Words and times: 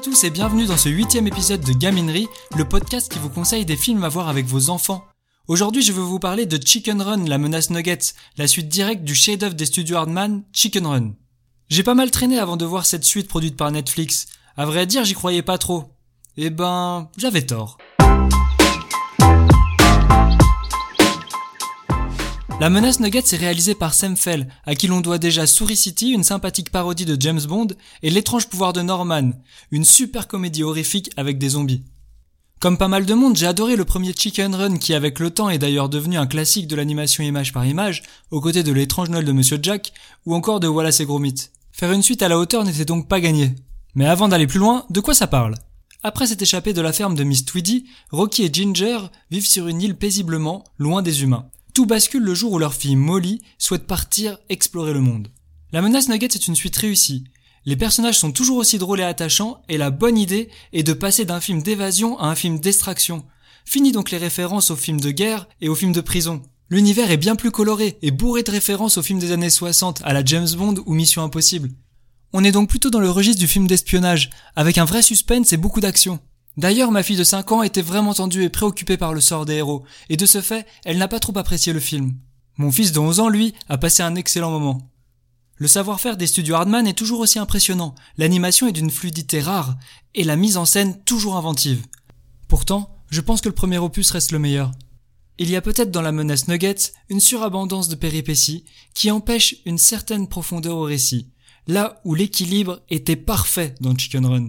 tous 0.00 0.24
et 0.24 0.30
bienvenue 0.30 0.64
dans 0.64 0.78
ce 0.78 0.88
huitième 0.88 1.26
épisode 1.26 1.60
de 1.60 1.72
Gaminerie, 1.74 2.28
le 2.56 2.66
podcast 2.66 3.12
qui 3.12 3.18
vous 3.18 3.28
conseille 3.28 3.66
des 3.66 3.76
films 3.76 4.04
à 4.04 4.08
voir 4.08 4.28
avec 4.28 4.46
vos 4.46 4.70
enfants. 4.70 5.04
Aujourd'hui, 5.48 5.82
je 5.82 5.92
veux 5.92 6.02
vous 6.02 6.18
parler 6.18 6.46
de 6.46 6.58
Chicken 6.64 7.02
Run, 7.02 7.26
la 7.26 7.36
menace 7.36 7.68
Nuggets, 7.68 8.14
la 8.38 8.46
suite 8.46 8.68
directe 8.68 9.04
du 9.04 9.14
chef-d'œuvre 9.14 9.54
des 9.54 9.66
studios 9.66 9.98
Hardman, 9.98 10.44
Chicken 10.52 10.86
Run. 10.86 11.12
J'ai 11.68 11.82
pas 11.82 11.94
mal 11.94 12.10
traîné 12.10 12.38
avant 12.38 12.56
de 12.56 12.64
voir 12.64 12.86
cette 12.86 13.04
suite 13.04 13.28
produite 13.28 13.56
par 13.56 13.70
Netflix. 13.70 14.26
À 14.56 14.64
vrai 14.64 14.86
dire, 14.86 15.04
j'y 15.04 15.14
croyais 15.14 15.42
pas 15.42 15.58
trop. 15.58 15.84
Eh 16.38 16.48
ben, 16.48 17.10
j'avais 17.18 17.44
tort. 17.44 17.76
La 22.62 22.70
menace 22.70 23.00
Nuggets 23.00 23.24
est 23.32 23.38
réalisée 23.38 23.74
par 23.74 23.92
Sam 23.92 24.16
Fell, 24.16 24.46
à 24.66 24.76
qui 24.76 24.86
l'on 24.86 25.00
doit 25.00 25.18
déjà 25.18 25.48
Souris 25.48 25.74
City, 25.74 26.10
une 26.10 26.22
sympathique 26.22 26.70
parodie 26.70 27.04
de 27.04 27.20
James 27.20 27.40
Bond, 27.40 27.66
et 28.04 28.10
L'étrange 28.10 28.46
pouvoir 28.46 28.72
de 28.72 28.82
Norman, 28.82 29.32
une 29.72 29.84
super 29.84 30.28
comédie 30.28 30.62
horrifique 30.62 31.10
avec 31.16 31.38
des 31.38 31.48
zombies. 31.48 31.82
Comme 32.60 32.78
pas 32.78 32.86
mal 32.86 33.04
de 33.04 33.14
monde, 33.14 33.36
j'ai 33.36 33.48
adoré 33.48 33.74
le 33.74 33.84
premier 33.84 34.12
Chicken 34.16 34.54
Run 34.54 34.76
qui 34.76 34.94
avec 34.94 35.18
le 35.18 35.30
temps 35.30 35.50
est 35.50 35.58
d'ailleurs 35.58 35.88
devenu 35.88 36.18
un 36.18 36.28
classique 36.28 36.68
de 36.68 36.76
l'animation 36.76 37.24
image 37.24 37.52
par 37.52 37.66
image, 37.66 38.04
aux 38.30 38.40
côtés 38.40 38.62
de 38.62 38.70
l'étrange 38.70 39.08
Noël 39.08 39.24
de 39.24 39.32
Monsieur 39.32 39.58
Jack, 39.60 39.92
ou 40.24 40.32
encore 40.32 40.60
de 40.60 40.68
Wallace 40.68 41.00
et 41.00 41.04
Gromit. 41.04 41.48
Faire 41.72 41.90
une 41.90 42.04
suite 42.04 42.22
à 42.22 42.28
la 42.28 42.38
hauteur 42.38 42.62
n'était 42.62 42.84
donc 42.84 43.08
pas 43.08 43.18
gagné. 43.18 43.56
Mais 43.96 44.06
avant 44.06 44.28
d'aller 44.28 44.46
plus 44.46 44.60
loin, 44.60 44.86
de 44.88 45.00
quoi 45.00 45.14
ça 45.14 45.26
parle? 45.26 45.56
Après 46.04 46.28
s'être 46.28 46.42
échappé 46.42 46.72
de 46.72 46.80
la 46.80 46.92
ferme 46.92 47.16
de 47.16 47.24
Miss 47.24 47.44
Tweedy, 47.44 47.86
Rocky 48.12 48.44
et 48.44 48.50
Ginger 48.52 48.98
vivent 49.32 49.48
sur 49.48 49.66
une 49.66 49.82
île 49.82 49.96
paisiblement, 49.96 50.62
loin 50.78 51.02
des 51.02 51.24
humains. 51.24 51.48
Tout 51.74 51.86
bascule 51.86 52.22
le 52.22 52.34
jour 52.34 52.52
où 52.52 52.58
leur 52.58 52.74
fille 52.74 52.96
Molly 52.96 53.40
souhaite 53.56 53.86
partir 53.86 54.38
explorer 54.50 54.92
le 54.92 55.00
monde. 55.00 55.28
La 55.72 55.80
menace 55.80 56.08
Nuggets 56.08 56.26
est 56.26 56.46
une 56.46 56.54
suite 56.54 56.76
réussie. 56.76 57.24
Les 57.64 57.76
personnages 57.76 58.18
sont 58.18 58.32
toujours 58.32 58.58
aussi 58.58 58.76
drôles 58.76 59.00
et 59.00 59.04
attachants, 59.04 59.62
et 59.70 59.78
la 59.78 59.90
bonne 59.90 60.18
idée 60.18 60.50
est 60.74 60.82
de 60.82 60.92
passer 60.92 61.24
d'un 61.24 61.40
film 61.40 61.62
d'évasion 61.62 62.18
à 62.18 62.26
un 62.26 62.34
film 62.34 62.58
d'extraction. 62.58 63.24
Fini 63.64 63.92
donc 63.92 64.10
les 64.10 64.18
références 64.18 64.70
aux 64.70 64.76
films 64.76 65.00
de 65.00 65.10
guerre 65.10 65.48
et 65.62 65.70
aux 65.70 65.74
films 65.74 65.92
de 65.92 66.02
prison. 66.02 66.42
L'univers 66.68 67.10
est 67.10 67.16
bien 67.16 67.36
plus 67.36 67.50
coloré 67.50 67.98
et 68.02 68.10
bourré 68.10 68.42
de 68.42 68.50
références 68.50 68.98
aux 68.98 69.02
films 69.02 69.20
des 69.20 69.32
années 69.32 69.48
60, 69.48 70.02
à 70.04 70.12
la 70.12 70.24
James 70.24 70.48
Bond 70.56 70.74
ou 70.84 70.92
Mission 70.92 71.22
Impossible. 71.22 71.70
On 72.34 72.44
est 72.44 72.52
donc 72.52 72.68
plutôt 72.68 72.90
dans 72.90 73.00
le 73.00 73.10
registre 73.10 73.40
du 73.40 73.46
film 73.46 73.66
d'espionnage, 73.66 74.30
avec 74.56 74.76
un 74.76 74.84
vrai 74.84 75.00
suspense 75.00 75.52
et 75.52 75.58
beaucoup 75.58 75.80
d'action. 75.80 76.18
D'ailleurs, 76.56 76.90
ma 76.90 77.02
fille 77.02 77.16
de 77.16 77.24
5 77.24 77.52
ans 77.52 77.62
était 77.62 77.82
vraiment 77.82 78.14
tendue 78.14 78.44
et 78.44 78.50
préoccupée 78.50 78.96
par 78.96 79.14
le 79.14 79.20
sort 79.20 79.46
des 79.46 79.54
héros, 79.54 79.84
et 80.10 80.16
de 80.16 80.26
ce 80.26 80.40
fait, 80.40 80.66
elle 80.84 80.98
n'a 80.98 81.08
pas 81.08 81.20
trop 81.20 81.36
apprécié 81.38 81.72
le 81.72 81.80
film. 81.80 82.14
Mon 82.58 82.70
fils 82.70 82.92
de 82.92 82.98
11 82.98 83.20
ans, 83.20 83.28
lui, 83.28 83.54
a 83.68 83.78
passé 83.78 84.02
un 84.02 84.14
excellent 84.14 84.50
moment. 84.50 84.90
Le 85.56 85.68
savoir-faire 85.68 86.16
des 86.16 86.26
studios 86.26 86.56
Hardman 86.56 86.86
est 86.86 86.98
toujours 86.98 87.20
aussi 87.20 87.38
impressionnant, 87.38 87.94
l'animation 88.18 88.66
est 88.66 88.72
d'une 88.72 88.90
fluidité 88.90 89.40
rare, 89.40 89.76
et 90.14 90.24
la 90.24 90.36
mise 90.36 90.56
en 90.56 90.66
scène 90.66 91.02
toujours 91.04 91.36
inventive. 91.36 91.86
Pourtant, 92.48 92.98
je 93.08 93.20
pense 93.20 93.40
que 93.40 93.48
le 93.48 93.54
premier 93.54 93.78
opus 93.78 94.10
reste 94.10 94.32
le 94.32 94.38
meilleur. 94.38 94.72
Il 95.38 95.48
y 95.48 95.56
a 95.56 95.62
peut-être 95.62 95.90
dans 95.90 96.02
la 96.02 96.12
menace 96.12 96.48
Nuggets 96.48 96.92
une 97.08 97.20
surabondance 97.20 97.88
de 97.88 97.94
péripéties 97.94 98.64
qui 98.94 99.10
empêche 99.10 99.56
une 99.64 99.78
certaine 99.78 100.28
profondeur 100.28 100.76
au 100.76 100.82
récit, 100.82 101.30
là 101.66 102.00
où 102.04 102.14
l'équilibre 102.14 102.82
était 102.90 103.16
parfait 103.16 103.74
dans 103.80 103.96
Chicken 103.96 104.26
Run. 104.26 104.48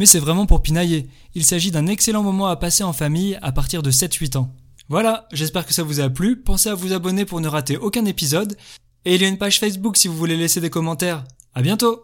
Mais 0.00 0.06
c'est 0.06 0.18
vraiment 0.18 0.46
pour 0.46 0.62
pinailler. 0.62 1.10
Il 1.34 1.44
s'agit 1.44 1.70
d'un 1.70 1.86
excellent 1.86 2.22
moment 2.22 2.46
à 2.46 2.56
passer 2.56 2.82
en 2.82 2.94
famille 2.94 3.38
à 3.42 3.52
partir 3.52 3.82
de 3.82 3.90
7-8 3.90 4.38
ans. 4.38 4.50
Voilà, 4.88 5.28
j'espère 5.30 5.66
que 5.66 5.74
ça 5.74 5.82
vous 5.82 6.00
a 6.00 6.08
plu. 6.08 6.40
Pensez 6.40 6.70
à 6.70 6.74
vous 6.74 6.94
abonner 6.94 7.26
pour 7.26 7.38
ne 7.42 7.48
rater 7.48 7.76
aucun 7.76 8.06
épisode. 8.06 8.56
Et 9.04 9.16
il 9.16 9.20
y 9.20 9.26
a 9.26 9.28
une 9.28 9.36
page 9.36 9.60
Facebook 9.60 9.98
si 9.98 10.08
vous 10.08 10.16
voulez 10.16 10.38
laisser 10.38 10.62
des 10.62 10.70
commentaires. 10.70 11.24
À 11.54 11.60
bientôt! 11.60 12.00